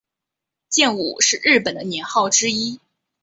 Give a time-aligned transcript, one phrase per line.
[0.67, 2.79] 建武是日本的年号之一。